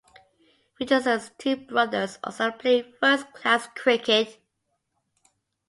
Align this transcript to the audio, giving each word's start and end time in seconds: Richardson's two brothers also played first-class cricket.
Richardson's 0.79 1.29
two 1.37 1.55
brothers 1.57 2.17
also 2.23 2.49
played 2.49 2.95
first-class 2.99 3.67
cricket. 3.75 4.39